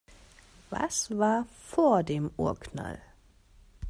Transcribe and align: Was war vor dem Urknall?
Was 0.71 1.11
war 1.15 1.45
vor 1.59 2.01
dem 2.01 2.31
Urknall? 2.35 2.99